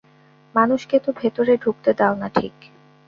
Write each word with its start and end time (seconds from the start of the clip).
মানুষকে 0.55 0.95
তো 0.99 1.09
ভেতরে 1.19 1.53
ঢুকতে 1.57 1.91
দাও 1.93 2.13
না, 2.15 2.27
ঠিক? 2.35 2.55